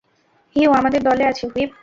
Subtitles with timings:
[0.55, 1.71] Hugh আমাদের দলে আছে, হুইপ।